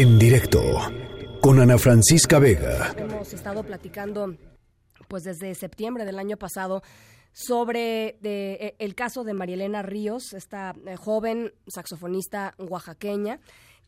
En 0.00 0.16
directo 0.16 0.62
con 1.40 1.58
Ana 1.58 1.76
Francisca 1.76 2.38
Vega. 2.38 2.94
Hemos 2.96 3.32
estado 3.32 3.64
platicando 3.64 4.36
pues 5.08 5.24
desde 5.24 5.56
septiembre 5.56 6.04
del 6.04 6.20
año 6.20 6.36
pasado 6.36 6.84
sobre 7.32 8.16
e, 8.22 8.76
el 8.78 8.94
caso 8.94 9.24
de 9.24 9.34
Marielena 9.34 9.82
Ríos, 9.82 10.34
esta 10.34 10.72
eh, 10.86 10.94
joven 10.94 11.52
saxofonista 11.66 12.54
oaxaqueña 12.58 13.40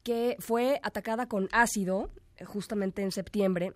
que 0.02 0.34
fue 0.40 0.80
atacada 0.82 1.28
con 1.28 1.48
ácido 1.52 2.10
eh, 2.38 2.44
justamente 2.44 3.02
en 3.02 3.12
septiembre. 3.12 3.74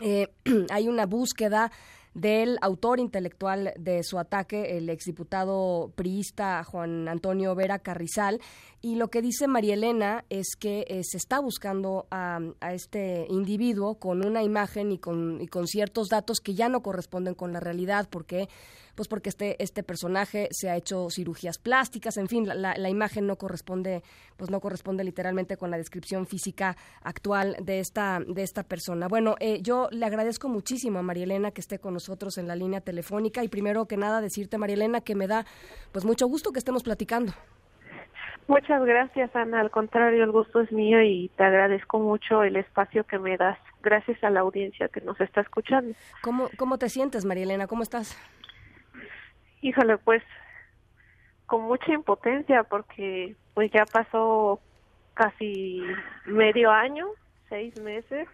Eh, 0.00 0.28
hay 0.70 0.86
una 0.86 1.06
búsqueda 1.06 1.72
del 2.14 2.58
autor 2.62 3.00
intelectual 3.00 3.74
de 3.76 4.02
su 4.04 4.18
ataque, 4.18 4.76
el 4.76 4.88
exdiputado 4.88 5.92
priista 5.96 6.62
Juan 6.64 7.08
Antonio 7.08 7.54
Vera 7.54 7.80
Carrizal. 7.80 8.40
Y 8.80 8.96
lo 8.96 9.08
que 9.08 9.22
dice 9.22 9.48
María 9.48 9.74
Elena 9.74 10.24
es 10.30 10.56
que 10.58 10.84
eh, 10.88 11.00
se 11.02 11.16
está 11.16 11.40
buscando 11.40 12.06
a, 12.10 12.38
este 12.72 13.26
individuo 13.28 13.96
con 13.96 14.24
una 14.24 14.42
imagen 14.42 14.92
y 14.92 14.98
con, 14.98 15.40
y 15.40 15.48
con 15.48 15.66
ciertos 15.66 16.08
datos 16.08 16.40
que 16.40 16.54
ya 16.54 16.68
no 16.68 16.82
corresponden 16.82 17.34
con 17.34 17.52
la 17.52 17.60
realidad, 17.60 18.08
porque 18.10 18.48
pues 18.94 19.08
porque 19.08 19.28
este, 19.28 19.62
este 19.62 19.82
personaje 19.82 20.48
se 20.50 20.70
ha 20.70 20.76
hecho 20.76 21.08
cirugías 21.10 21.58
plásticas, 21.58 22.16
en 22.16 22.28
fin, 22.28 22.46
la, 22.46 22.74
la, 22.76 22.88
imagen 22.88 23.26
no 23.26 23.36
corresponde, 23.36 24.02
pues 24.36 24.50
no 24.50 24.60
corresponde 24.60 25.04
literalmente 25.04 25.56
con 25.56 25.70
la 25.70 25.76
descripción 25.76 26.26
física 26.26 26.76
actual 27.02 27.56
de 27.60 27.80
esta, 27.80 28.20
de 28.26 28.42
esta 28.42 28.62
persona. 28.62 29.08
Bueno, 29.08 29.36
eh, 29.40 29.60
yo 29.62 29.88
le 29.90 30.06
agradezco 30.06 30.48
muchísimo 30.48 30.98
a 30.98 31.02
María 31.02 31.24
Elena 31.24 31.50
que 31.50 31.60
esté 31.60 31.78
con 31.78 31.94
nosotros 31.94 32.38
en 32.38 32.48
la 32.48 32.56
línea 32.56 32.80
telefónica 32.80 33.42
y 33.42 33.48
primero 33.48 33.86
que 33.86 33.96
nada 33.96 34.20
decirte, 34.20 34.58
María 34.58 34.76
Elena, 34.76 35.00
que 35.00 35.14
me 35.14 35.26
da 35.26 35.44
pues 35.92 36.04
mucho 36.04 36.26
gusto 36.26 36.52
que 36.52 36.58
estemos 36.58 36.82
platicando. 36.82 37.32
Muchas 38.46 38.84
gracias, 38.84 39.34
Ana. 39.34 39.60
Al 39.60 39.70
contrario, 39.70 40.22
el 40.22 40.30
gusto 40.30 40.60
es 40.60 40.70
mío 40.70 41.00
y 41.00 41.30
te 41.36 41.44
agradezco 41.44 41.98
mucho 41.98 42.42
el 42.42 42.56
espacio 42.56 43.04
que 43.04 43.18
me 43.18 43.38
das. 43.38 43.58
Gracias 43.82 44.22
a 44.22 44.30
la 44.30 44.40
audiencia 44.40 44.88
que 44.88 45.00
nos 45.00 45.18
está 45.20 45.40
escuchando. 45.40 45.94
¿Cómo, 46.22 46.48
cómo 46.58 46.76
te 46.76 46.90
sientes, 46.90 47.24
María 47.24 47.44
Elena? 47.44 47.66
¿Cómo 47.66 47.82
estás? 47.82 48.18
Híjole, 49.64 49.96
pues 49.96 50.22
con 51.46 51.62
mucha 51.62 51.90
impotencia 51.90 52.64
porque 52.64 53.34
pues 53.54 53.70
ya 53.72 53.86
pasó 53.86 54.60
casi 55.14 55.82
medio 56.26 56.70
año, 56.70 57.06
seis 57.48 57.74
meses, 57.80 58.28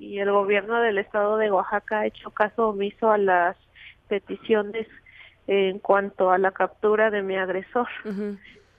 y 0.00 0.18
el 0.18 0.32
gobierno 0.32 0.80
del 0.80 0.98
estado 0.98 1.36
de 1.36 1.52
Oaxaca 1.52 2.00
ha 2.00 2.06
hecho 2.06 2.32
caso 2.32 2.70
omiso 2.70 3.12
a 3.12 3.18
las 3.18 3.56
peticiones 4.08 4.88
en 5.46 5.78
cuanto 5.78 6.32
a 6.32 6.38
la 6.38 6.50
captura 6.50 7.12
de 7.12 7.22
mi 7.22 7.36
agresor. 7.36 7.86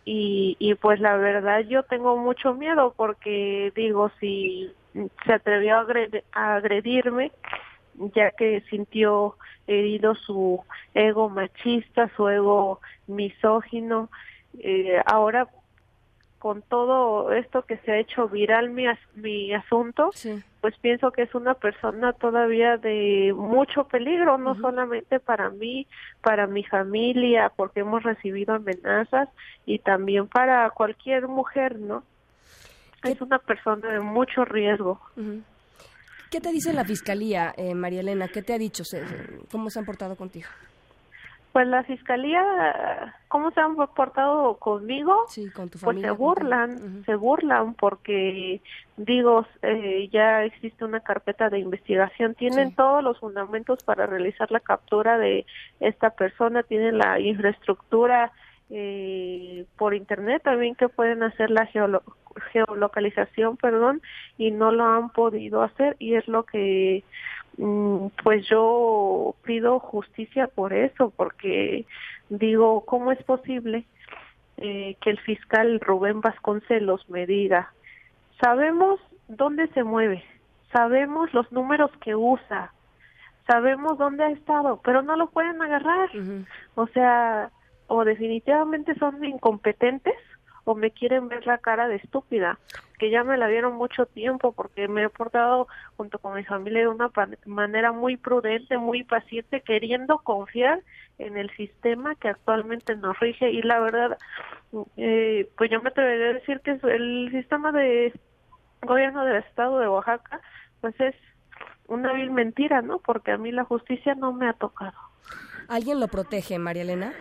y, 0.03 0.57
y 0.59 0.75
pues 0.75 0.99
la 0.99 1.15
verdad 1.15 1.61
yo 1.61 1.83
tengo 1.83 2.17
mucho 2.17 2.55
miedo 2.55 2.93
porque 2.97 3.71
digo, 3.73 4.11
si 4.19 4.69
se 5.25 5.31
atrevió 5.31 5.77
a 6.33 6.55
agredirme, 6.57 7.31
ya 8.13 8.31
que 8.31 8.61
sintió 8.69 9.35
herido 9.67 10.15
su 10.15 10.61
ego 10.93 11.29
machista, 11.29 12.09
su 12.15 12.27
ego 12.29 12.81
misógino. 13.07 14.09
Eh, 14.59 15.02
ahora, 15.05 15.47
con 16.39 16.61
todo 16.61 17.33
esto 17.33 17.63
que 17.63 17.77
se 17.77 17.91
ha 17.91 17.97
hecho 17.97 18.29
viral 18.29 18.69
mi, 18.69 18.85
mi 19.15 19.53
asunto, 19.53 20.11
pues 20.61 20.77
pienso 20.79 21.11
que 21.11 21.23
es 21.23 21.33
una 21.33 21.55
persona 21.55 22.13
todavía 22.13 22.77
de 22.77 23.33
mucho 23.35 23.85
peligro, 23.85 24.37
no 24.37 24.55
solamente 24.55 25.19
para 25.19 25.49
mí, 25.49 25.87
para 26.21 26.45
mi 26.45 26.63
familia, 26.63 27.52
porque 27.55 27.80
hemos 27.80 28.03
recibido 28.03 28.53
amenazas, 28.53 29.30
y 29.65 29.80
también 29.80 30.27
para 30.27 30.69
cualquier 30.69 31.27
mujer, 31.27 31.80
¿no? 31.80 32.03
Es 33.03 33.21
una 33.21 33.39
persona 33.39 33.89
de 33.89 33.99
mucho 33.99 34.45
riesgo. 34.45 34.99
¿Qué 36.29 36.41
te 36.41 36.51
dice 36.51 36.73
la 36.73 36.85
fiscalía, 36.85 37.53
eh, 37.57 37.75
María 37.75 38.01
Elena? 38.01 38.27
¿Qué 38.27 38.41
te 38.41 38.53
ha 38.53 38.57
dicho? 38.57 38.83
¿Cómo 39.51 39.69
se 39.69 39.79
han 39.79 39.85
portado 39.85 40.15
contigo? 40.15 40.49
Pues 41.55 41.67
la 41.67 41.83
fiscalía, 41.83 43.15
¿cómo 43.30 43.49
se 43.52 43.61
han 43.61 43.77
portado 43.77 44.58
conmigo? 44.58 45.23
Sí, 45.30 45.49
con 45.52 45.69
tu 45.69 45.77
familia. 45.77 46.09
Pues 46.09 46.17
se 46.17 46.21
burlan, 46.21 47.05
se 47.05 47.15
burlan 47.15 47.73
porque, 47.75 48.59
digo, 48.97 49.45
eh, 49.61 50.09
ya 50.11 50.43
existe 50.43 50.83
una 50.83 50.99
carpeta 50.99 51.49
de 51.49 51.59
investigación, 51.59 52.35
tienen 52.35 52.75
todos 52.75 53.02
los 53.02 53.17
fundamentos 53.21 53.81
para 53.85 54.05
realizar 54.05 54.52
la 54.52 54.59
captura 54.59 55.17
de 55.17 55.45
esta 55.80 56.09
persona, 56.09 56.61
tienen 56.64 56.97
la 56.97 57.21
infraestructura 57.21 58.33
eh, 58.69 59.65
por 59.77 59.93
internet 59.93 60.41
también 60.43 60.75
que 60.75 60.89
pueden 60.89 61.23
hacer 61.23 61.52
la 61.52 61.67
geolocalización, 62.51 63.57
perdón, 63.57 64.01
y 64.37 64.51
no 64.51 64.71
lo 64.71 64.85
han 64.85 65.09
podido 65.09 65.61
hacer 65.61 65.95
y 65.99 66.15
es 66.15 66.27
lo 66.27 66.43
que 66.43 67.03
mm, 67.57 68.07
pues 68.23 68.47
yo 68.47 69.35
pido 69.43 69.79
justicia 69.79 70.47
por 70.47 70.73
eso, 70.73 71.11
porque 71.15 71.85
digo, 72.29 72.85
¿cómo 72.85 73.11
es 73.11 73.23
posible 73.23 73.85
eh, 74.57 74.95
que 75.01 75.09
el 75.09 75.19
fiscal 75.19 75.79
Rubén 75.79 76.21
Vasconcelos 76.21 77.09
me 77.09 77.25
diga, 77.25 77.73
sabemos 78.41 78.99
dónde 79.27 79.67
se 79.69 79.83
mueve, 79.83 80.23
sabemos 80.71 81.33
los 81.33 81.52
números 81.52 81.91
que 82.02 82.15
usa, 82.15 82.71
sabemos 83.47 83.97
dónde 83.97 84.23
ha 84.23 84.31
estado, 84.31 84.81
pero 84.83 85.02
no 85.02 85.15
lo 85.15 85.27
pueden 85.29 85.61
agarrar? 85.61 86.09
O 86.75 86.87
sea, 86.87 87.52
o 87.87 88.03
definitivamente 88.03 88.95
son 88.95 89.23
incompetentes 89.23 90.15
o 90.65 90.76
me 90.76 90.92
quieren 90.92 91.30
ver 91.30 91.48
la 91.48 91.59
cara 91.59 91.87
de 91.87 91.95
estúpida, 91.95 92.59
que 92.99 93.09
ya 93.09 93.23
me 93.23 93.37
la 93.37 93.48
vieron 93.48 93.76
mucho 93.76 94.05
tiempo 94.05 94.52
porque 94.52 94.87
me 94.87 95.03
he 95.03 95.09
portado 95.09 95.67
junto 95.95 96.20
con 96.20 96.36
mi 96.36 96.43
familia 96.43 96.81
de 96.81 96.87
una 96.87 97.11
manera 97.45 97.92
muy 97.92 98.17
prudente, 98.17 98.77
muy 98.77 99.03
paciente, 99.03 99.61
queriendo 99.61 100.17
confiar 100.17 100.81
en 101.17 101.37
el 101.37 101.49
sistema 101.55 102.15
que 102.15 102.30
actualmente 102.30 102.95
nos 102.95 103.17
rige 103.20 103.52
y 103.52 103.61
la 103.61 103.80
verdad, 103.80 104.17
eh, 104.98 105.49
pues 105.58 105.71
yo 105.71 105.81
me 105.81 105.89
atrevería 105.89 106.30
a 106.30 106.33
decir 106.33 106.59
que 106.61 106.71
el 106.71 107.30
sistema 107.32 107.71
de 107.71 108.11
gobierno 108.82 109.23
del 109.23 109.37
estado 109.37 109.80
de 109.80 109.87
Oaxaca, 109.87 110.42
pues 110.82 110.99
es 110.99 111.15
una 111.87 112.14
vil 112.14 112.32
mentira, 112.32 112.82
¿no? 112.82 112.99
Porque 112.99 113.32
a 113.32 113.37
mí 113.37 113.52
la 113.52 113.64
justicia 113.64 114.15
no 114.15 114.33
me 114.33 114.49
ha 114.49 114.53
tocado. 114.53 114.97
¿Alguien 115.67 115.99
lo 115.99 116.08
protege, 116.08 116.59
María 116.59 116.83
Elena? 116.83 117.14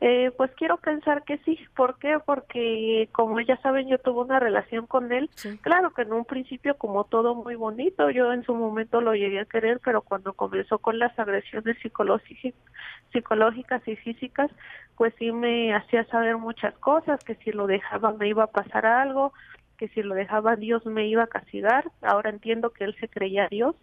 Eh, 0.00 0.30
pues 0.36 0.50
quiero 0.56 0.76
pensar 0.76 1.24
que 1.24 1.38
sí. 1.38 1.58
¿Por 1.74 1.98
qué? 1.98 2.18
Porque 2.24 3.08
como 3.12 3.40
ya 3.40 3.56
saben, 3.58 3.88
yo 3.88 3.98
tuve 3.98 4.20
una 4.20 4.38
relación 4.38 4.86
con 4.86 5.12
él. 5.12 5.30
Claro 5.62 5.92
que 5.92 6.02
en 6.02 6.12
un 6.12 6.24
principio 6.24 6.76
como 6.76 7.04
todo 7.04 7.34
muy 7.34 7.54
bonito, 7.54 8.10
yo 8.10 8.32
en 8.32 8.44
su 8.44 8.54
momento 8.54 9.00
lo 9.00 9.14
llegué 9.14 9.40
a 9.40 9.46
querer, 9.46 9.80
pero 9.84 10.02
cuando 10.02 10.34
comenzó 10.34 10.78
con 10.78 10.98
las 10.98 11.18
agresiones 11.18 11.76
psicológicas 11.80 13.88
y 13.88 13.96
físicas, 13.96 14.50
pues 14.96 15.14
sí 15.18 15.32
me 15.32 15.74
hacía 15.74 16.04
saber 16.06 16.36
muchas 16.36 16.74
cosas, 16.78 17.22
que 17.24 17.34
si 17.36 17.52
lo 17.52 17.66
dejaba 17.66 18.12
me 18.12 18.28
iba 18.28 18.44
a 18.44 18.50
pasar 18.50 18.86
algo, 18.86 19.32
que 19.78 19.88
si 19.88 20.02
lo 20.02 20.14
dejaba 20.14 20.56
Dios 20.56 20.84
me 20.86 21.06
iba 21.06 21.24
a 21.24 21.28
castigar. 21.28 21.84
Ahora 22.02 22.30
entiendo 22.30 22.70
que 22.70 22.84
él 22.84 22.96
se 23.00 23.08
creía 23.08 23.48
Dios 23.48 23.74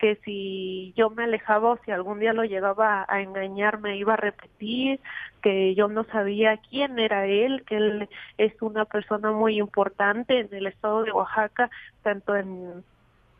que 0.00 0.16
si 0.24 0.94
yo 0.96 1.10
me 1.10 1.24
alejaba 1.24 1.72
o 1.72 1.78
si 1.84 1.90
algún 1.90 2.20
día 2.20 2.32
lo 2.32 2.44
llegaba 2.44 3.04
a 3.06 3.20
engañar 3.20 3.80
me 3.80 3.98
iba 3.98 4.14
a 4.14 4.16
repetir, 4.16 4.98
que 5.42 5.74
yo 5.74 5.88
no 5.88 6.04
sabía 6.04 6.56
quién 6.56 6.98
era 6.98 7.26
él, 7.26 7.64
que 7.66 7.76
él 7.76 8.08
es 8.38 8.54
una 8.62 8.86
persona 8.86 9.30
muy 9.30 9.58
importante 9.58 10.40
en 10.40 10.48
el 10.52 10.66
estado 10.66 11.02
de 11.02 11.12
Oaxaca, 11.12 11.70
tanto 12.02 12.34
en, 12.34 12.82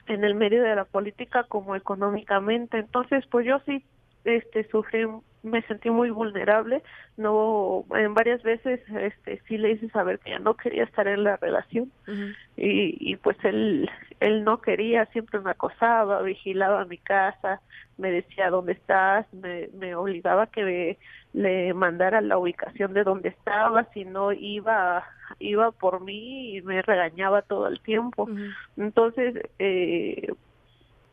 en 0.07 0.25
el 0.25 0.35
medio 0.35 0.63
de 0.63 0.77
la 0.77 0.85
política 0.85 1.45
como 1.45 1.75
económicamente. 1.77 2.79
Entonces, 2.79 3.25
pues 3.31 3.47
yo 3.47 3.61
sí 3.65 3.83
este 4.25 4.69
sufrí 4.69 5.07
me 5.43 5.63
sentí 5.63 5.89
muy 5.89 6.11
vulnerable 6.11 6.83
no 7.17 7.85
en 7.95 8.13
varias 8.13 8.43
veces 8.43 8.81
este 8.89 9.41
sí 9.49 9.57
le 9.57 9.73
hice 9.73 9.89
saber 9.89 10.19
que 10.19 10.31
ya 10.31 10.39
no 10.39 10.55
quería 10.55 10.85
estar 10.85 11.09
en 11.09 11.25
la 11.25 11.37
relación 11.37 11.91
y, 12.57 12.97
y 13.01 13.17
pues 13.17 13.37
él 13.45 13.89
él 14.21 14.45
no 14.45 14.61
quería 14.61 15.07
siempre 15.07 15.41
me 15.41 15.51
acosaba 15.51 16.21
vigilaba 16.23 16.85
mi 16.85 16.99
casa 16.99 17.63
me 17.97 18.11
decía 18.11 18.51
dónde 18.51 18.73
estás 18.73 19.33
me, 19.33 19.69
me 19.79 19.95
obligaba 19.95 20.47
que 20.49 20.99
le 21.33 21.75
mandara 21.75 22.21
la 22.21 22.37
ubicación 22.37 22.93
de 22.93 23.05
dónde 23.05 23.31
estaba 23.31 23.85
si 23.95 24.05
no 24.05 24.33
iba 24.33 25.05
iba 25.39 25.71
por 25.71 26.01
mí 26.01 26.57
y 26.57 26.63
me 26.63 26.83
regañaba 26.83 27.43
todo 27.43 27.69
el 27.69 27.81
tiempo. 27.81 28.29
Entonces 28.77 29.35
eh, 29.59 30.33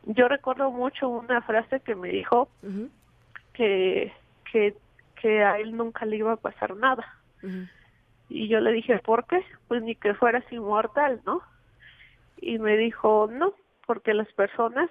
yo 0.07 0.27
recuerdo 0.27 0.71
mucho 0.71 1.09
una 1.09 1.41
frase 1.41 1.81
que 1.81 1.95
me 1.95 2.09
dijo 2.09 2.49
que, 3.53 4.13
que, 4.51 4.75
que 5.21 5.43
a 5.43 5.59
él 5.59 5.75
nunca 5.75 6.05
le 6.05 6.17
iba 6.17 6.33
a 6.33 6.37
pasar 6.37 6.75
nada. 6.75 7.05
Y 8.29 8.47
yo 8.47 8.59
le 8.59 8.71
dije, 8.71 8.99
¿por 8.99 9.25
qué? 9.25 9.43
Pues 9.67 9.81
ni 9.83 9.95
que 9.95 10.13
fueras 10.13 10.43
inmortal, 10.51 11.21
¿no? 11.25 11.41
Y 12.37 12.59
me 12.59 12.77
dijo, 12.77 13.29
no, 13.31 13.53
porque 13.85 14.13
las 14.13 14.31
personas 14.33 14.89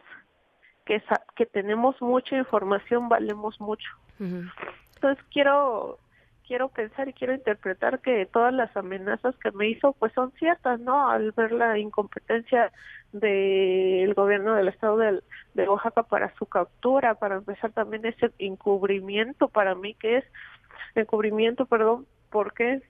que, 0.84 1.02
que 1.34 1.46
tenemos 1.46 2.00
mucha 2.02 2.36
información 2.36 3.08
valemos 3.08 3.60
mucho. 3.60 3.88
Entonces 4.18 5.24
quiero 5.30 5.98
quiero 6.46 6.68
pensar 6.68 7.08
y 7.08 7.12
quiero 7.12 7.34
interpretar 7.34 8.00
que 8.00 8.26
todas 8.26 8.52
las 8.52 8.74
amenazas 8.76 9.34
que 9.36 9.50
me 9.52 9.68
hizo 9.68 9.92
pues 9.92 10.12
son 10.12 10.32
ciertas, 10.32 10.80
¿no? 10.80 11.08
Al 11.10 11.32
ver 11.32 11.52
la 11.52 11.78
incompetencia 11.78 12.72
del 13.12 14.14
gobierno 14.14 14.54
del 14.54 14.68
estado 14.68 14.96
de, 14.96 15.20
de 15.54 15.68
Oaxaca 15.68 16.04
para 16.04 16.34
su 16.36 16.46
captura, 16.46 17.14
para 17.14 17.36
empezar 17.36 17.72
también 17.72 18.04
ese 18.06 18.30
encubrimiento 18.38 19.48
para 19.48 19.74
mí 19.74 19.94
que 19.94 20.18
es 20.18 20.24
encubrimiento, 20.94 21.66
perdón, 21.66 22.06
¿por 22.30 22.54
qué? 22.54 22.82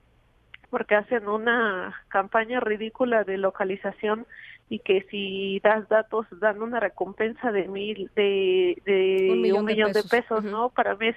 Porque 0.69 0.95
hacen 0.95 1.27
una 1.27 2.03
campaña 2.09 2.59
ridícula 2.59 3.23
de 3.23 3.37
localización 3.37 4.25
y 4.69 4.79
que 4.79 5.05
si 5.09 5.61
das 5.63 5.87
datos 5.87 6.25
dan 6.39 6.61
una 6.61 6.79
recompensa 6.79 7.51
de 7.51 7.67
mil 7.67 8.11
de, 8.15 8.81
de 8.85 9.53
un 9.53 9.65
millón, 9.65 9.93
de 9.93 10.03
pesos, 10.03 10.43
¿no? 10.43 10.69
Para 10.69 10.95
mí 10.95 11.07
es 11.07 11.15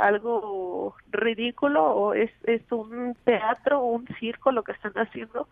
algo 0.00 0.94
ridículo 1.10 1.84
o 1.84 2.14
es, 2.14 2.30
es 2.44 2.62
un 2.70 3.16
teatro 3.24 3.80
o 3.80 3.86
un 3.92 4.06
circo 4.18 4.52
lo 4.52 4.62
que 4.62 4.72
están 4.72 4.92
haciendo 4.94 5.48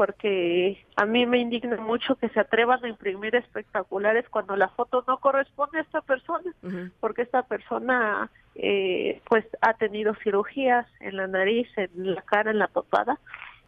porque 0.00 0.82
a 0.96 1.04
mí 1.04 1.26
me 1.26 1.36
indigna 1.36 1.76
mucho 1.76 2.16
que 2.16 2.30
se 2.30 2.40
atrevan 2.40 2.82
a 2.82 2.88
imprimir 2.88 3.36
espectaculares 3.36 4.26
cuando 4.30 4.56
la 4.56 4.68
foto 4.68 5.04
no 5.06 5.18
corresponde 5.18 5.76
a 5.76 5.82
esta 5.82 6.00
persona, 6.00 6.54
porque 7.00 7.20
esta 7.20 7.42
persona 7.42 8.30
eh, 8.54 9.20
pues 9.28 9.44
ha 9.60 9.74
tenido 9.74 10.14
cirugías 10.14 10.86
en 11.00 11.18
la 11.18 11.26
nariz, 11.26 11.68
en 11.76 12.14
la 12.14 12.22
cara, 12.22 12.50
en 12.50 12.58
la 12.58 12.68
topada, 12.68 13.18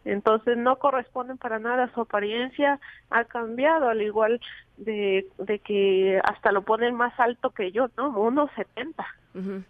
entonces 0.05 0.57
no 0.57 0.79
corresponden 0.79 1.37
para 1.37 1.59
nada, 1.59 1.91
su 1.93 2.01
apariencia 2.01 2.79
ha 3.11 3.25
cambiado, 3.25 3.89
al 3.89 4.01
igual 4.01 4.41
de, 4.77 5.27
de 5.37 5.59
que 5.59 6.19
hasta 6.23 6.51
lo 6.51 6.63
ponen 6.63 6.95
más 6.95 7.13
alto 7.19 7.51
que 7.51 7.71
yo, 7.71 7.89
¿no? 7.95 8.11
1,70 8.11 9.63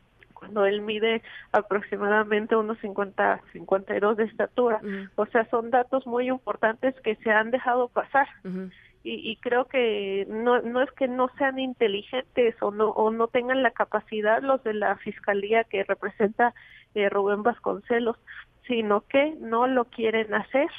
cuando 0.44 0.66
él 0.66 0.82
mide 0.82 1.22
aproximadamente 1.54 2.58
unos 2.58 2.78
50, 2.80 3.42
52 3.54 4.18
de 4.18 4.26
estatura. 4.26 4.82
O 5.16 5.26
sea, 5.28 5.50
son 5.50 5.72
datos 5.72 6.06
muy 6.06 6.28
importantes 6.28 6.94
que 7.00 7.16
se 7.16 7.32
han 7.32 7.50
dejado 7.50 7.88
pasar. 7.88 8.28
y, 9.06 9.32
y, 9.32 9.38
creo 9.38 9.66
que 9.66 10.26
no, 10.30 10.62
no 10.62 10.82
es 10.82 10.92
que 10.92 11.08
no 11.08 11.30
sean 11.38 11.60
inteligentes 11.60 12.56
o 12.62 12.72
no, 12.72 12.90
o 12.90 13.10
no 13.10 13.28
tengan 13.28 13.64
la 13.64 13.72
capacidad 13.72 14.42
los 14.42 14.62
de 14.64 14.74
la 14.74 14.98
fiscalía 14.98 15.64
que 15.64 15.86
representa 15.86 16.54
eh, 16.94 17.08
Rubén 17.10 17.44
Vasconcelos, 17.44 18.18
sino 18.68 19.02
que 19.02 19.36
no 19.40 19.68
lo 19.68 19.86
quieren 19.86 20.34
hacer. 20.34 20.70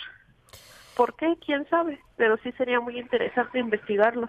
¿Por 0.95 1.17
qué? 1.17 1.37
¿Quién 1.45 1.67
sabe? 1.71 1.99
Pero 2.17 2.37
sí 2.43 2.53
sería 2.53 2.81
muy 2.81 2.99
interesante 2.99 3.59
investigarlo. 3.59 4.29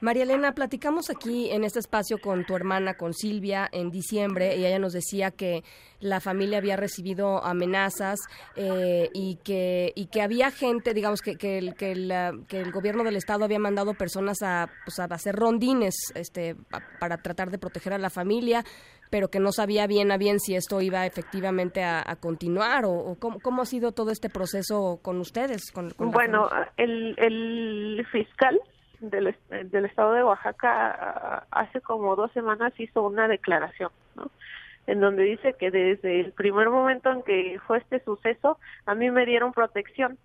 María 0.00 0.24
Elena, 0.24 0.52
platicamos 0.52 1.10
aquí 1.10 1.50
en 1.50 1.64
este 1.64 1.78
espacio 1.78 2.18
con 2.18 2.44
tu 2.44 2.56
hermana, 2.56 2.94
con 2.94 3.14
Silvia, 3.14 3.68
en 3.70 3.90
diciembre, 3.90 4.56
y 4.56 4.66
ella 4.66 4.78
nos 4.78 4.92
decía 4.92 5.30
que 5.30 5.62
la 6.00 6.20
familia 6.20 6.58
había 6.58 6.76
recibido 6.76 7.44
amenazas 7.44 8.18
eh, 8.56 9.08
y, 9.14 9.36
que, 9.44 9.92
y 9.94 10.06
que 10.06 10.20
había 10.20 10.50
gente, 10.50 10.92
digamos, 10.92 11.22
que, 11.22 11.36
que, 11.36 11.58
el, 11.58 11.74
que, 11.74 11.92
el, 11.92 12.72
gobierno 12.72 13.04
del 13.04 13.16
Estado 13.16 13.44
había 13.44 13.60
mandado 13.60 13.94
personas 13.94 14.42
a, 14.42 14.68
pues, 14.84 14.98
a 14.98 15.04
hacer 15.04 15.36
rondines 15.36 15.94
este, 16.14 16.56
para 16.98 17.18
tratar 17.18 17.50
de 17.50 17.58
proteger 17.58 17.92
a 17.92 17.98
la 17.98 18.10
familia, 18.10 18.64
pero 19.10 19.28
que 19.28 19.38
no 19.38 19.52
sabía 19.52 19.86
bien 19.86 20.10
a 20.10 20.16
bien 20.16 20.40
si 20.40 20.56
esto 20.56 20.80
iba 20.80 21.06
efectivamente 21.06 21.84
a, 21.84 22.16
continuar 22.16 22.84
o, 22.86 23.16
cómo, 23.20 23.62
ha 23.62 23.66
sido 23.66 23.92
todo 23.92 24.10
este 24.10 24.28
proceso 24.28 24.98
con 25.02 25.20
ustedes. 25.20 25.70
Con, 25.70 25.92
bueno, 25.98 26.48
el, 26.76 27.14
el 27.18 28.06
fiscal 28.10 28.60
del, 29.02 29.34
del 29.70 29.84
estado 29.84 30.12
de 30.12 30.24
Oaxaca 30.24 31.46
hace 31.50 31.80
como 31.80 32.16
dos 32.16 32.32
semanas 32.32 32.72
hizo 32.78 33.02
una 33.02 33.28
declaración, 33.28 33.90
¿no? 34.14 34.30
en 34.86 35.00
donde 35.00 35.22
dice 35.24 35.54
que 35.54 35.70
desde 35.70 36.20
el 36.20 36.32
primer 36.32 36.68
momento 36.70 37.10
en 37.10 37.22
que 37.22 37.60
fue 37.66 37.78
este 37.78 38.00
suceso, 38.00 38.58
a 38.86 38.94
mí 38.94 39.10
me 39.10 39.26
dieron 39.26 39.52
protección. 39.52 40.18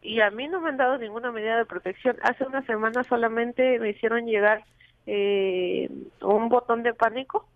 Y 0.00 0.20
a 0.20 0.30
mí 0.30 0.48
no 0.48 0.60
me 0.60 0.70
han 0.70 0.76
dado 0.76 0.98
ninguna 0.98 1.32
medida 1.32 1.56
de 1.56 1.64
protección. 1.64 2.16
Hace 2.22 2.44
una 2.44 2.62
semana 2.66 3.04
solamente 3.04 3.78
me 3.78 3.90
hicieron 3.90 4.26
llegar 4.26 4.64
eh, 5.06 5.90
un 6.22 6.48
botón 6.48 6.82
de 6.82 6.94
pánico 6.94 7.46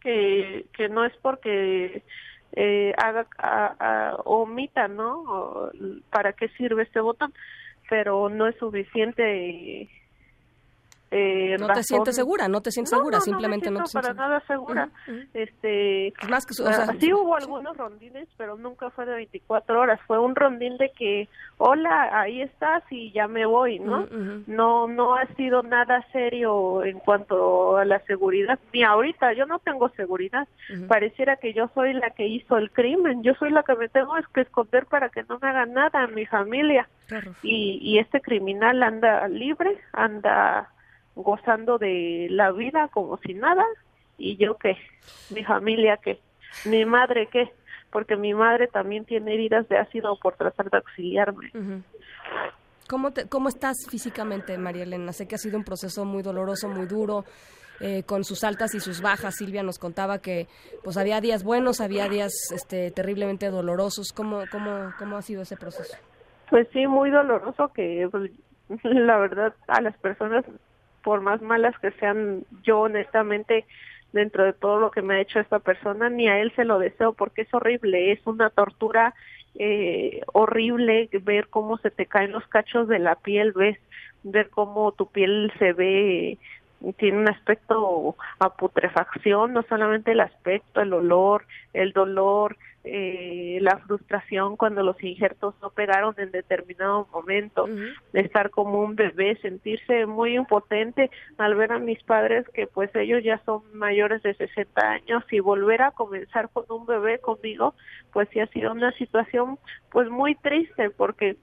que, 0.00 0.66
que 0.72 0.88
no 0.88 1.04
es 1.04 1.12
porque 1.20 2.02
eh, 2.52 2.94
haga 2.96 4.16
omita 4.24 4.88
no 4.88 5.70
para 6.10 6.32
qué 6.32 6.48
sirve 6.50 6.84
este 6.84 7.00
botón 7.00 7.34
pero 7.88 8.28
no 8.28 8.46
es 8.46 8.56
suficiente 8.56 9.88
eh, 11.10 11.56
no 11.58 11.68
te 11.68 11.84
sientes 11.84 12.16
segura, 12.16 12.48
no 12.48 12.60
te 12.60 12.72
sientes 12.72 12.90
segura, 12.90 13.20
simplemente 13.20 13.70
no, 13.70 13.82
te 13.82 13.86
sientes 13.90 14.10
para 14.10 14.14
nada 14.14 14.42
segura. 14.46 14.88
Este, 15.34 16.12
más 16.28 16.44
que, 16.44 16.54
sí 16.54 17.12
hubo 17.12 17.36
algunos 17.36 17.76
rondines, 17.76 18.28
pero 18.36 18.56
nunca 18.56 18.90
fue 18.90 19.06
de 19.06 19.14
24 19.14 19.80
horas. 19.80 20.00
Fue 20.06 20.18
un 20.18 20.34
rondín 20.34 20.76
de 20.78 20.90
que, 20.90 21.28
hola, 21.58 22.20
ahí 22.20 22.42
estás 22.42 22.82
y 22.90 23.12
ya 23.12 23.28
me 23.28 23.46
voy, 23.46 23.78
¿no? 23.78 24.06
No, 24.46 24.88
no 24.88 25.14
ha 25.14 25.26
sido 25.36 25.62
nada 25.62 26.04
serio 26.12 26.82
en 26.84 26.98
cuanto 26.98 27.76
a 27.76 27.84
la 27.84 28.00
seguridad. 28.00 28.58
Ni 28.72 28.82
ahorita, 28.82 29.32
yo 29.34 29.46
no 29.46 29.60
tengo 29.60 29.88
seguridad. 29.90 30.48
Pareciera 30.88 31.36
que 31.36 31.52
yo 31.52 31.70
soy 31.74 31.92
la 31.92 32.10
que 32.10 32.26
hizo 32.26 32.56
el 32.56 32.72
crimen. 32.72 33.22
Yo 33.22 33.34
soy 33.34 33.50
la 33.50 33.62
que 33.62 33.76
me 33.76 33.88
tengo 33.88 34.12
que 34.34 34.40
esconder 34.40 34.86
para 34.86 35.08
que 35.08 35.22
no 35.28 35.38
me 35.40 35.48
haga 35.48 35.66
nada 35.66 36.02
a 36.02 36.08
mi 36.08 36.26
familia. 36.26 36.88
Y, 37.44 37.78
y 37.80 37.98
este 38.00 38.20
criminal 38.20 38.82
anda 38.82 39.28
libre, 39.28 39.78
anda 39.92 40.68
gozando 41.16 41.78
de 41.78 42.28
la 42.30 42.52
vida 42.52 42.88
como 42.92 43.18
si 43.18 43.34
nada 43.34 43.64
y 44.18 44.36
yo 44.36 44.56
qué, 44.58 44.76
mi 45.34 45.42
familia 45.42 45.98
qué, 46.02 46.20
mi 46.66 46.84
madre 46.84 47.28
qué, 47.32 47.50
porque 47.90 48.16
mi 48.16 48.34
madre 48.34 48.68
también 48.68 49.04
tiene 49.04 49.34
heridas 49.34 49.68
de 49.68 49.78
ácido 49.78 50.16
por 50.22 50.36
tratar 50.36 50.70
de 50.70 50.76
auxiliarme. 50.76 51.50
¿Cómo, 52.88 53.10
te, 53.10 53.28
¿Cómo 53.28 53.48
estás 53.48 53.76
físicamente, 53.90 54.56
María 54.58 54.84
Elena? 54.84 55.12
Sé 55.12 55.26
que 55.26 55.34
ha 55.34 55.38
sido 55.38 55.58
un 55.58 55.64
proceso 55.64 56.04
muy 56.04 56.22
doloroso, 56.22 56.68
muy 56.68 56.86
duro, 56.86 57.24
eh, 57.80 58.04
con 58.04 58.22
sus 58.22 58.44
altas 58.44 58.74
y 58.74 58.80
sus 58.80 59.00
bajas. 59.00 59.36
Silvia 59.36 59.62
nos 59.62 59.78
contaba 59.78 60.18
que 60.18 60.46
pues 60.84 60.96
había 60.96 61.20
días 61.20 61.42
buenos, 61.42 61.80
había 61.80 62.08
días 62.08 62.32
este, 62.54 62.90
terriblemente 62.90 63.50
dolorosos. 63.50 64.12
¿Cómo, 64.14 64.44
cómo, 64.52 64.92
¿Cómo 64.98 65.16
ha 65.16 65.22
sido 65.22 65.42
ese 65.42 65.56
proceso? 65.56 65.96
Pues 66.48 66.68
sí, 66.72 66.86
muy 66.86 67.10
doloroso 67.10 67.72
que 67.72 68.08
pues, 68.10 68.30
la 68.84 69.16
verdad 69.18 69.54
a 69.66 69.80
las 69.80 69.96
personas 69.98 70.44
por 71.06 71.20
más 71.20 71.40
malas 71.40 71.78
que 71.78 71.92
sean, 71.92 72.42
yo 72.64 72.80
honestamente, 72.80 73.64
dentro 74.12 74.42
de 74.42 74.52
todo 74.52 74.80
lo 74.80 74.90
que 74.90 75.02
me 75.02 75.14
ha 75.14 75.20
hecho 75.20 75.38
esta 75.38 75.60
persona, 75.60 76.10
ni 76.10 76.26
a 76.26 76.40
él 76.40 76.52
se 76.56 76.64
lo 76.64 76.80
deseo 76.80 77.12
porque 77.12 77.42
es 77.42 77.54
horrible, 77.54 78.10
es 78.10 78.18
una 78.26 78.50
tortura 78.50 79.14
eh, 79.54 80.22
horrible 80.32 81.08
ver 81.22 81.46
cómo 81.46 81.78
se 81.78 81.92
te 81.92 82.06
caen 82.06 82.32
los 82.32 82.44
cachos 82.48 82.88
de 82.88 82.98
la 82.98 83.14
piel, 83.14 83.52
ves, 83.52 83.78
ver 84.24 84.50
cómo 84.50 84.90
tu 84.90 85.06
piel 85.06 85.52
se 85.60 85.74
ve 85.74 86.38
tiene 86.98 87.18
un 87.18 87.28
aspecto 87.28 88.16
a 88.38 88.50
putrefacción, 88.50 89.52
no 89.52 89.62
solamente 89.62 90.12
el 90.12 90.20
aspecto, 90.20 90.80
el 90.80 90.92
olor, 90.92 91.44
el 91.72 91.92
dolor, 91.92 92.56
eh, 92.88 93.58
la 93.62 93.78
frustración 93.78 94.56
cuando 94.56 94.84
los 94.84 95.02
injertos 95.02 95.56
no 95.60 95.70
pegaron 95.70 96.14
en 96.18 96.30
determinado 96.30 97.08
momento, 97.12 97.68
estar 98.12 98.50
como 98.50 98.80
un 98.80 98.94
bebé, 98.94 99.36
sentirse 99.42 100.06
muy 100.06 100.36
impotente 100.36 101.10
al 101.36 101.56
ver 101.56 101.72
a 101.72 101.80
mis 101.80 102.00
padres 102.04 102.46
que 102.54 102.68
pues 102.68 102.94
ellos 102.94 103.24
ya 103.24 103.42
son 103.44 103.62
mayores 103.72 104.22
de 104.22 104.34
60 104.34 104.88
años 104.88 105.24
y 105.32 105.40
volver 105.40 105.82
a 105.82 105.90
comenzar 105.90 106.48
con 106.50 106.64
un 106.68 106.86
bebé 106.86 107.18
conmigo, 107.18 107.74
pues 108.12 108.28
sí 108.32 108.38
ha 108.38 108.46
sido 108.46 108.70
una 108.70 108.92
situación 108.92 109.58
pues 109.90 110.08
muy 110.08 110.36
triste 110.36 110.90
porque 110.90 111.36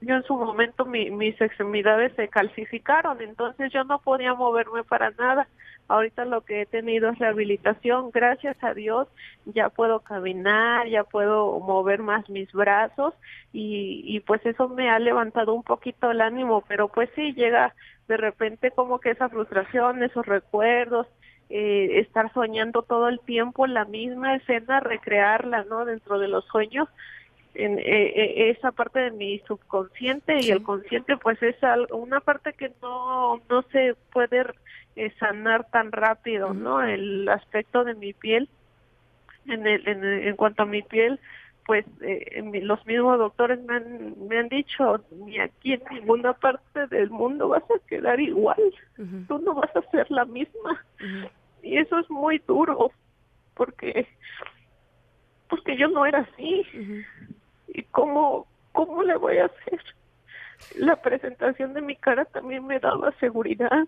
yo 0.00 0.14
en 0.14 0.22
su 0.24 0.36
momento 0.36 0.84
mis 0.84 1.40
extremidades 1.40 2.12
se 2.14 2.28
calcificaron, 2.28 3.20
entonces 3.20 3.72
yo 3.72 3.84
no 3.84 3.98
podía 4.00 4.34
moverme 4.34 4.84
para 4.84 5.10
nada. 5.12 5.48
Ahorita 5.88 6.24
lo 6.24 6.40
que 6.40 6.62
he 6.62 6.66
tenido 6.66 7.10
es 7.10 7.18
rehabilitación, 7.18 8.10
gracias 8.10 8.56
a 8.62 8.74
Dios 8.74 9.06
ya 9.44 9.68
puedo 9.68 10.00
caminar, 10.00 10.88
ya 10.88 11.04
puedo 11.04 11.60
mover 11.60 12.00
más 12.00 12.28
mis 12.28 12.50
brazos 12.52 13.14
y, 13.52 14.02
y 14.04 14.20
pues 14.20 14.44
eso 14.44 14.68
me 14.68 14.90
ha 14.90 14.98
levantado 14.98 15.54
un 15.54 15.62
poquito 15.62 16.10
el 16.10 16.20
ánimo, 16.20 16.64
pero 16.66 16.88
pues 16.88 17.08
sí 17.14 17.32
llega 17.34 17.72
de 18.08 18.16
repente 18.16 18.72
como 18.72 18.98
que 18.98 19.10
esa 19.10 19.28
frustración, 19.28 20.02
esos 20.02 20.26
recuerdos, 20.26 21.06
eh, 21.48 22.00
estar 22.00 22.32
soñando 22.32 22.82
todo 22.82 23.08
el 23.08 23.20
tiempo 23.20 23.68
la 23.68 23.84
misma 23.84 24.34
escena, 24.34 24.80
recrearla, 24.80 25.64
¿no? 25.64 25.84
Dentro 25.84 26.18
de 26.18 26.26
los 26.26 26.44
sueños, 26.46 26.88
en, 27.58 27.78
eh, 27.78 27.82
eh, 27.84 28.50
esa 28.50 28.72
parte 28.72 29.00
de 29.00 29.10
mi 29.10 29.38
subconsciente 29.40 30.38
y 30.40 30.50
el 30.50 30.62
consciente 30.62 31.16
pues 31.16 31.42
es 31.42 31.56
una 31.90 32.20
parte 32.20 32.52
que 32.52 32.72
no 32.82 33.40
no 33.48 33.62
se 33.72 33.94
puede 34.12 34.44
eh, 34.96 35.12
sanar 35.18 35.68
tan 35.70 35.92
rápido 35.92 36.54
no 36.54 36.82
el 36.82 37.28
aspecto 37.28 37.84
de 37.84 37.94
mi 37.94 38.12
piel 38.12 38.48
en, 39.46 39.66
el, 39.66 39.86
en, 39.86 40.36
cuanto 40.36 40.62
a 40.64 40.66
mi 40.66 40.82
piel 40.82 41.20
pues 41.66 41.84
los 42.62 42.86
mismos 42.86 43.18
doctores 43.18 43.60
me 43.64 43.76
han, 43.76 44.28
me 44.28 44.38
han 44.38 44.48
dicho 44.48 45.04
ni 45.10 45.38
aquí 45.40 45.72
en 45.72 45.82
ninguna 45.90 46.32
parte 46.32 46.86
del 46.88 47.10
mundo 47.10 47.48
vas 47.48 47.64
a 47.64 47.86
quedar 47.88 48.20
igual. 48.20 48.60
Tú 49.26 49.38
no 49.40 49.54
vas 49.54 49.74
a 49.74 49.82
ser 49.90 50.08
la 50.08 50.24
misma 50.26 50.84
y 51.64 51.78
eso 51.78 51.98
es 51.98 52.08
muy 52.08 52.38
duro 52.46 52.92
porque 53.54 54.06
porque 55.48 55.76
yo 55.76 55.88
no 55.88 56.06
era 56.06 56.20
así. 56.20 56.64
¿Y 57.76 57.82
cómo, 57.82 58.46
cómo 58.72 59.02
le 59.02 59.16
voy 59.16 59.36
a 59.36 59.44
hacer? 59.44 59.80
La 60.76 60.96
presentación 60.96 61.74
de 61.74 61.82
mi 61.82 61.94
cara 61.94 62.24
también 62.24 62.66
me 62.66 62.80
daba 62.80 63.12
seguridad. 63.20 63.86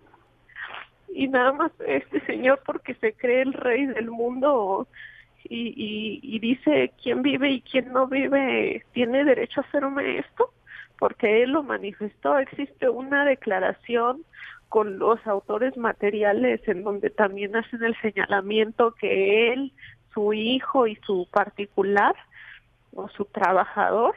Y 1.11 1.27
nada 1.27 1.51
más 1.53 1.71
este 1.87 2.23
señor 2.27 2.61
porque 2.63 2.93
se 2.95 3.13
cree 3.13 3.41
el 3.41 3.53
rey 3.53 3.87
del 3.87 4.11
mundo 4.11 4.87
y, 5.43 5.69
y, 5.69 6.19
y 6.21 6.37
dice 6.37 6.93
quién 7.01 7.23
vive 7.23 7.49
y 7.49 7.61
quién 7.61 7.91
no 7.91 8.05
vive 8.05 8.85
tiene 8.93 9.25
derecho 9.25 9.61
a 9.61 9.63
hacerme 9.63 10.19
esto 10.19 10.53
porque 10.99 11.41
él 11.41 11.53
lo 11.53 11.63
manifestó. 11.63 12.37
Existe 12.37 12.89
una 12.89 13.25
declaración 13.25 14.23
con 14.67 14.99
los 14.99 15.25
autores 15.25 15.75
materiales 15.77 16.61
en 16.67 16.83
donde 16.83 17.09
también 17.09 17.55
hacen 17.55 17.83
el 17.83 17.99
señalamiento 18.01 18.93
que 18.93 19.51
él, 19.51 19.73
su 20.13 20.31
hijo 20.33 20.85
y 20.85 20.95
su 20.97 21.27
particular 21.31 22.15
o 22.93 23.07
su 23.09 23.25
trabajador 23.25 24.15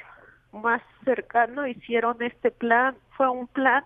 más 0.52 0.82
cercano 1.04 1.66
hicieron 1.66 2.20
este 2.22 2.50
plan. 2.50 2.96
Fue 3.16 3.28
un 3.28 3.46
plan, 3.46 3.84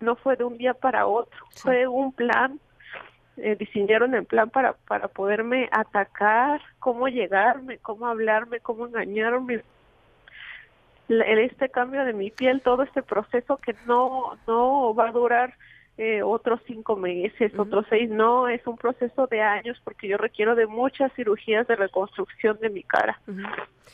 no 0.00 0.16
fue 0.16 0.36
de 0.36 0.44
un 0.44 0.58
día 0.58 0.74
para 0.74 1.06
otro, 1.06 1.38
fue 1.54 1.86
un 1.86 2.12
plan. 2.12 2.60
Eh, 3.36 3.54
diseñaron 3.58 4.14
el 4.14 4.24
plan 4.24 4.48
para, 4.48 4.72
para 4.88 5.08
poderme 5.08 5.68
atacar, 5.70 6.62
cómo 6.78 7.06
llegarme, 7.08 7.76
cómo 7.78 8.06
hablarme, 8.06 8.60
cómo 8.60 8.86
engañarme, 8.86 9.62
este 11.08 11.68
cambio 11.68 12.04
de 12.04 12.12
mi 12.12 12.30
piel, 12.30 12.62
todo 12.62 12.82
este 12.82 13.02
proceso 13.02 13.58
que 13.58 13.74
no, 13.86 14.36
no 14.46 14.94
va 14.94 15.08
a 15.08 15.12
durar 15.12 15.54
eh, 15.98 16.22
otros 16.22 16.60
cinco 16.66 16.96
meses, 16.96 17.52
otros 17.58 17.86
seis, 17.88 18.10
no, 18.10 18.48
es 18.48 18.66
un 18.66 18.76
proceso 18.76 19.26
de 19.26 19.40
años 19.40 19.80
porque 19.82 20.08
yo 20.08 20.16
requiero 20.16 20.54
de 20.54 20.66
muchas 20.66 21.12
cirugías 21.14 21.66
de 21.66 21.76
reconstrucción 21.76 22.58
de 22.60 22.70
mi 22.70 22.82
cara. 22.82 23.18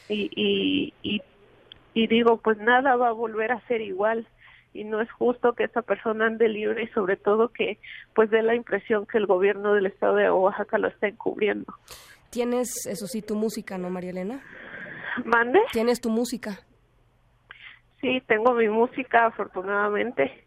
y, 0.09 0.31
y, 0.35 0.95
y, 1.03 1.23
y 1.95 2.07
digo, 2.09 2.39
pues 2.39 2.59
nada 2.59 2.97
va 2.97 3.09
a 3.09 3.13
volver 3.13 3.53
a 3.53 3.61
ser 3.69 3.81
igual 3.81 4.27
y 4.75 4.85
no 4.85 5.01
es 5.01 5.11
justo 5.13 5.53
que 5.53 5.65
esa 5.65 5.83
persona 5.83 6.27
ande 6.27 6.49
libre 6.49 6.85
y 6.85 6.89
sobre 6.89 7.17
todo 7.17 7.49
que 7.49 7.79
pues 8.15 8.31
dé 8.31 8.43
la 8.43 8.55
impresión 8.55 9.07
que 9.07 9.19
el 9.19 9.27
gobierno 9.27 9.75
del 9.75 9.87
estado 9.87 10.17
de 10.17 10.31
Oaxaca 10.31 10.79
lo 10.79 10.89
está 10.89 11.09
encubriendo. 11.09 11.73
Tienes, 12.31 12.87
eso 12.87 13.07
sí, 13.07 13.21
tu 13.21 13.37
música, 13.37 13.77
¿no, 13.77 13.91
María 13.91 14.11
Elena? 14.11 14.43
¿Mande? 15.25 15.61
Tienes 15.73 16.01
tu 16.01 16.09
música. 16.09 16.59
Sí, 18.01 18.23
tengo 18.27 18.55
mi 18.55 18.69
música, 18.69 19.27
afortunadamente. 19.27 20.45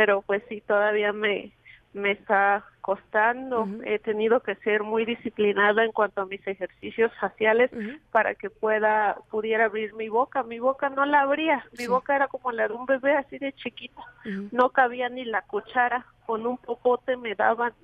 Pero 0.00 0.22
pues 0.22 0.42
sí, 0.48 0.62
todavía 0.62 1.12
me, 1.12 1.52
me 1.92 2.12
está 2.12 2.64
costando. 2.80 3.68
He 3.84 3.98
tenido 3.98 4.40
que 4.40 4.54
ser 4.54 4.82
muy 4.82 5.04
disciplinada 5.04 5.84
en 5.84 5.92
cuanto 5.92 6.22
a 6.22 6.24
mis 6.24 6.40
ejercicios 6.46 7.12
faciales 7.20 7.70
para 8.10 8.34
que 8.34 8.48
pueda 8.48 9.18
pudiera 9.30 9.66
abrir 9.66 9.92
mi 9.92 10.08
boca. 10.08 10.42
Mi 10.42 10.58
boca 10.58 10.88
no 10.88 11.04
la 11.04 11.20
abría. 11.20 11.66
Mi 11.78 11.86
boca 11.86 12.16
era 12.16 12.28
como 12.28 12.50
la 12.50 12.66
de 12.66 12.72
un 12.72 12.86
bebé 12.86 13.14
así 13.14 13.36
de 13.36 13.52
chiquita. 13.52 14.00
No 14.52 14.70
cabía 14.70 15.10
ni 15.10 15.26
la 15.26 15.42
cuchara. 15.42 16.06
Con 16.24 16.46
un 16.46 16.56
popote 16.56 17.18
me 17.18 17.34
daban 17.34 17.74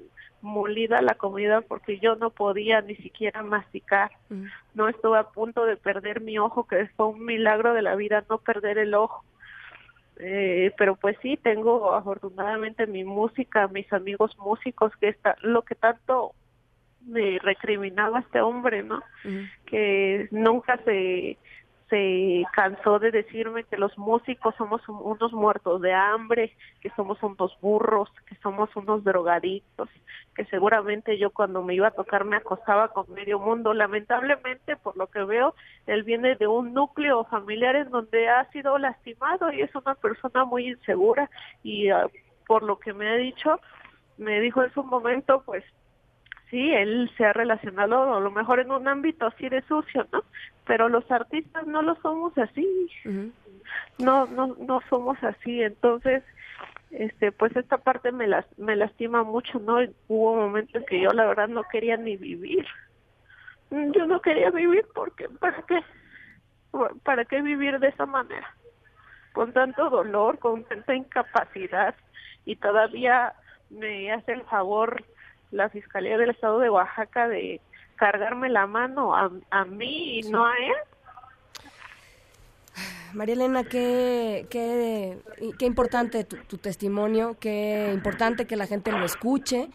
molida 0.40 1.02
la 1.02 1.16
comida 1.16 1.60
porque 1.60 1.98
yo 1.98 2.16
no 2.16 2.30
podía 2.30 2.80
ni 2.80 2.96
siquiera 2.96 3.42
masticar. 3.42 4.10
No 4.72 4.88
estuve 4.88 5.18
a 5.18 5.24
punto 5.24 5.66
de 5.66 5.76
perder 5.76 6.22
mi 6.22 6.38
ojo, 6.38 6.66
que 6.66 6.86
fue 6.96 7.08
un 7.08 7.26
milagro 7.26 7.74
de 7.74 7.82
la 7.82 7.94
vida 7.94 8.24
no 8.30 8.38
perder 8.38 8.78
el 8.78 8.94
ojo. 8.94 9.22
Eh, 10.18 10.72
pero 10.78 10.96
pues 10.96 11.16
sí, 11.22 11.36
tengo 11.36 11.92
afortunadamente 11.92 12.86
mi 12.86 13.04
música, 13.04 13.68
mis 13.68 13.90
amigos 13.92 14.36
músicos, 14.38 14.92
que 14.96 15.08
está 15.08 15.36
lo 15.42 15.62
que 15.62 15.74
tanto 15.74 16.34
me 17.06 17.38
recriminaba 17.38 18.20
este 18.20 18.40
hombre, 18.40 18.82
¿no? 18.82 19.02
Que 19.66 20.28
nunca 20.30 20.78
se 20.84 21.38
se 21.88 22.44
cansó 22.52 22.98
de 22.98 23.12
decirme 23.12 23.64
que 23.64 23.76
los 23.76 23.96
músicos 23.96 24.54
somos 24.56 24.80
unos 24.88 25.32
muertos 25.32 25.80
de 25.80 25.92
hambre, 25.92 26.52
que 26.80 26.90
somos 26.90 27.22
unos 27.22 27.56
burros, 27.60 28.10
que 28.28 28.34
somos 28.36 28.74
unos 28.74 29.04
drogadictos, 29.04 29.88
que 30.34 30.44
seguramente 30.46 31.16
yo 31.16 31.30
cuando 31.30 31.62
me 31.62 31.74
iba 31.74 31.88
a 31.88 31.92
tocar 31.92 32.24
me 32.24 32.36
acostaba 32.36 32.88
con 32.88 33.12
medio 33.12 33.38
mundo. 33.38 33.72
Lamentablemente, 33.72 34.76
por 34.76 34.96
lo 34.96 35.06
que 35.06 35.22
veo, 35.22 35.54
él 35.86 36.02
viene 36.02 36.34
de 36.34 36.48
un 36.48 36.74
núcleo 36.74 37.24
familiar 37.24 37.76
en 37.76 37.90
donde 37.90 38.28
ha 38.28 38.50
sido 38.50 38.78
lastimado 38.78 39.52
y 39.52 39.62
es 39.62 39.74
una 39.74 39.94
persona 39.94 40.44
muy 40.44 40.68
insegura 40.68 41.30
y 41.62 41.90
ah, 41.90 42.08
por 42.46 42.62
lo 42.62 42.78
que 42.78 42.92
me 42.92 43.08
ha 43.08 43.16
dicho, 43.16 43.60
me 44.18 44.40
dijo 44.40 44.62
en 44.62 44.72
su 44.72 44.82
momento, 44.82 45.42
pues 45.44 45.64
sí, 46.50 46.72
él 46.72 47.10
se 47.16 47.24
ha 47.24 47.32
relacionado 47.32 48.14
a 48.14 48.20
lo 48.20 48.30
mejor 48.30 48.60
en 48.60 48.70
un 48.70 48.86
ámbito 48.88 49.26
así 49.26 49.48
de 49.48 49.62
sucio, 49.62 50.06
¿no? 50.12 50.22
Pero 50.66 50.88
los 50.88 51.10
artistas 51.10 51.66
no 51.66 51.82
lo 51.82 51.94
somos 51.96 52.36
así. 52.38 52.90
No, 53.98 54.26
no, 54.26 54.56
no 54.58 54.80
somos 54.88 55.22
así. 55.22 55.62
Entonces, 55.62 56.22
este, 56.90 57.32
pues 57.32 57.54
esta 57.56 57.78
parte 57.78 58.12
me 58.12 58.26
las, 58.26 58.46
me 58.58 58.76
lastima 58.76 59.22
mucho, 59.22 59.58
¿no? 59.58 59.78
Hubo 60.08 60.36
momentos 60.36 60.74
en 60.74 60.86
que 60.86 61.00
yo 61.00 61.10
la 61.10 61.26
verdad 61.26 61.48
no 61.48 61.62
quería 61.64 61.96
ni 61.96 62.16
vivir. 62.16 62.66
Yo 63.70 64.06
no 64.06 64.20
quería 64.20 64.50
vivir 64.50 64.86
porque, 64.94 65.28
¿para 65.28 65.62
qué? 65.62 65.80
¿Para 67.02 67.24
qué 67.24 67.42
vivir 67.42 67.78
de 67.80 67.88
esa 67.88 68.06
manera? 68.06 68.54
Con 69.32 69.52
tanto 69.52 69.90
dolor, 69.90 70.38
con 70.38 70.64
tanta 70.64 70.94
incapacidad 70.94 71.94
y 72.44 72.56
todavía 72.56 73.34
me 73.70 74.12
hace 74.12 74.32
el 74.32 74.42
favor 74.42 75.04
la 75.50 75.68
Fiscalía 75.68 76.18
del 76.18 76.30
Estado 76.30 76.58
de 76.58 76.70
Oaxaca 76.70 77.28
de 77.28 77.60
cargarme 77.96 78.48
la 78.48 78.66
mano 78.66 79.16
a, 79.16 79.30
a 79.50 79.64
mí 79.64 80.18
y 80.18 80.22
no 80.30 80.46
a 80.46 80.54
él. 80.56 80.74
María 83.14 83.34
Elena, 83.34 83.64
qué, 83.64 84.46
qué, 84.50 85.18
qué 85.58 85.64
importante 85.64 86.24
tu, 86.24 86.36
tu, 86.36 86.58
testimonio, 86.58 87.36
qué 87.40 87.90
importante 87.94 88.46
que 88.46 88.56
la 88.56 88.66
gente 88.66 88.92
lo 88.92 89.04
escuche 89.04 89.70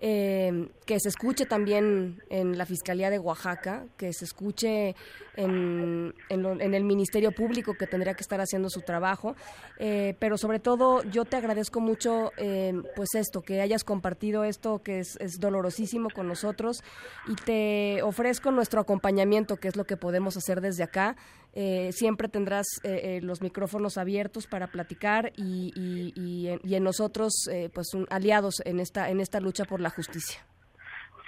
eh, 0.00 0.68
que 0.90 0.98
se 0.98 1.08
escuche 1.08 1.46
también 1.46 2.20
en 2.30 2.58
la 2.58 2.66
Fiscalía 2.66 3.10
de 3.10 3.20
Oaxaca, 3.20 3.84
que 3.96 4.12
se 4.12 4.24
escuche 4.24 4.96
en, 5.36 6.12
en, 6.28 6.74
el 6.74 6.82
Ministerio 6.82 7.30
Público 7.30 7.74
que 7.74 7.86
tendría 7.86 8.14
que 8.14 8.22
estar 8.22 8.40
haciendo 8.40 8.68
su 8.70 8.80
trabajo, 8.80 9.36
eh, 9.78 10.16
pero 10.18 10.36
sobre 10.36 10.58
todo 10.58 11.04
yo 11.04 11.24
te 11.24 11.36
agradezco 11.36 11.78
mucho 11.78 12.32
eh, 12.38 12.74
pues 12.96 13.10
esto, 13.14 13.42
que 13.42 13.60
hayas 13.60 13.84
compartido 13.84 14.42
esto 14.42 14.82
que 14.82 14.98
es, 14.98 15.16
es, 15.20 15.38
dolorosísimo 15.38 16.08
con 16.10 16.26
nosotros 16.26 16.82
y 17.28 17.36
te 17.36 18.02
ofrezco 18.02 18.50
nuestro 18.50 18.80
acompañamiento, 18.80 19.58
que 19.58 19.68
es 19.68 19.76
lo 19.76 19.84
que 19.84 19.96
podemos 19.96 20.36
hacer 20.36 20.60
desde 20.60 20.82
acá. 20.82 21.14
Eh, 21.52 21.90
siempre 21.92 22.28
tendrás 22.28 22.66
eh, 22.82 23.18
eh, 23.18 23.20
los 23.22 23.42
micrófonos 23.42 23.96
abiertos 23.96 24.48
para 24.48 24.72
platicar 24.72 25.32
y, 25.36 25.72
y, 25.76 26.12
y, 26.14 26.58
y 26.64 26.74
en 26.74 26.82
nosotros 26.82 27.32
pues 27.72 27.94
un, 27.94 28.06
aliados 28.10 28.56
en 28.64 28.80
esta 28.80 29.10
en 29.10 29.20
esta 29.20 29.38
lucha 29.38 29.64
por 29.64 29.80
la 29.80 29.90
justicia. 29.90 30.44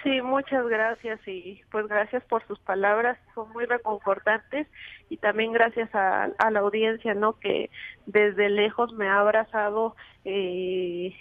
Sí, 0.03 0.21
muchas 0.21 0.67
gracias 0.67 1.25
y 1.25 1.61
pues 1.71 1.87
gracias 1.87 2.23
por 2.25 2.45
sus 2.45 2.59
palabras, 2.59 3.17
son 3.33 3.49
muy 3.53 3.65
reconfortantes 3.65 4.67
y 5.09 5.15
también 5.15 5.53
gracias 5.53 5.95
a, 5.95 6.25
a 6.25 6.51
la 6.51 6.59
audiencia, 6.59 7.13
¿no? 7.13 7.39
Que 7.39 7.69
desde 8.05 8.49
lejos 8.49 8.91
me 8.93 9.07
ha 9.07 9.19
abrazado 9.19 9.95
eh, 10.25 11.15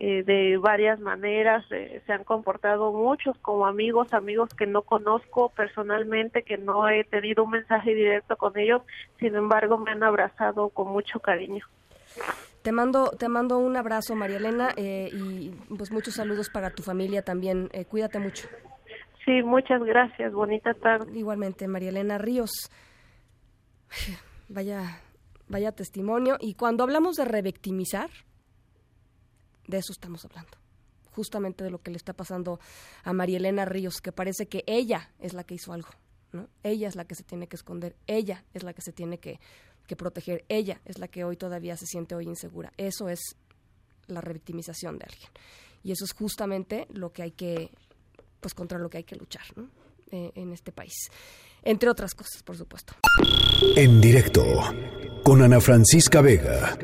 eh, 0.00 0.24
de 0.24 0.56
varias 0.56 0.98
maneras, 0.98 1.64
eh, 1.70 2.02
se 2.04 2.12
han 2.12 2.24
comportado 2.24 2.90
muchos 2.92 3.38
como 3.38 3.66
amigos, 3.66 4.12
amigos 4.12 4.48
que 4.58 4.66
no 4.66 4.82
conozco 4.82 5.50
personalmente, 5.50 6.42
que 6.42 6.58
no 6.58 6.88
he 6.88 7.04
tenido 7.04 7.44
un 7.44 7.50
mensaje 7.50 7.94
directo 7.94 8.36
con 8.36 8.58
ellos, 8.58 8.82
sin 9.20 9.36
embargo 9.36 9.78
me 9.78 9.92
han 9.92 10.02
abrazado 10.02 10.70
con 10.70 10.88
mucho 10.88 11.20
cariño. 11.20 11.64
Te 12.64 12.72
mando, 12.72 13.10
te 13.10 13.28
mando 13.28 13.58
un 13.58 13.76
abrazo, 13.76 14.14
María 14.14 14.38
Elena, 14.38 14.72
eh, 14.78 15.10
y 15.12 15.50
pues 15.76 15.92
muchos 15.92 16.14
saludos 16.14 16.48
para 16.48 16.70
tu 16.70 16.82
familia 16.82 17.20
también. 17.20 17.68
Eh, 17.74 17.84
cuídate 17.84 18.18
mucho. 18.18 18.48
Sí, 19.22 19.42
muchas 19.42 19.82
gracias. 19.82 20.32
Bonita 20.32 20.72
tarde. 20.72 21.12
Igualmente, 21.14 21.68
María 21.68 21.90
Elena 21.90 22.16
Ríos. 22.16 22.70
Vaya, 24.48 25.02
vaya 25.46 25.72
testimonio. 25.72 26.38
Y 26.40 26.54
cuando 26.54 26.84
hablamos 26.84 27.16
de 27.16 27.26
revictimizar, 27.26 28.08
de 29.66 29.76
eso 29.76 29.92
estamos 29.92 30.24
hablando. 30.24 30.56
Justamente 31.10 31.64
de 31.64 31.70
lo 31.70 31.82
que 31.82 31.90
le 31.90 31.98
está 31.98 32.14
pasando 32.14 32.60
a 33.02 33.12
María 33.12 33.36
Elena 33.36 33.66
Ríos, 33.66 34.00
que 34.00 34.10
parece 34.10 34.46
que 34.46 34.64
ella 34.66 35.10
es 35.18 35.34
la 35.34 35.44
que 35.44 35.54
hizo 35.54 35.74
algo, 35.74 35.90
¿no? 36.32 36.48
Ella 36.62 36.88
es 36.88 36.96
la 36.96 37.04
que 37.04 37.14
se 37.14 37.24
tiene 37.24 37.46
que 37.46 37.56
esconder, 37.56 37.94
ella 38.06 38.42
es 38.54 38.62
la 38.62 38.72
que 38.72 38.80
se 38.80 38.92
tiene 38.92 39.18
que, 39.18 39.38
que 39.86 39.96
proteger, 39.96 40.44
ella 40.48 40.80
es 40.84 40.98
la 40.98 41.08
que 41.08 41.24
hoy 41.24 41.36
todavía 41.36 41.76
se 41.76 41.86
siente 41.86 42.14
hoy 42.14 42.24
insegura. 42.24 42.72
Eso 42.76 43.08
es 43.08 43.20
la 44.06 44.20
revictimización 44.20 44.98
de 44.98 45.06
alguien. 45.06 45.30
Y 45.82 45.92
eso 45.92 46.04
es 46.04 46.12
justamente 46.12 46.86
lo 46.90 47.12
que 47.12 47.22
hay 47.22 47.32
que, 47.32 47.70
pues 48.40 48.54
contra 48.54 48.78
lo 48.78 48.88
que 48.88 48.98
hay 48.98 49.04
que 49.04 49.16
luchar. 49.16 49.44
Eh, 50.14 50.30
en 50.36 50.52
este 50.52 50.70
país. 50.70 50.94
Entre 51.62 51.88
otras 51.90 52.14
cosas, 52.14 52.42
por 52.44 52.56
supuesto. 52.56 52.94
En 53.74 54.00
directo, 54.00 54.44
con 55.24 55.42
Ana 55.42 55.60
Francisca 55.60 56.20
Vega. 56.20 56.78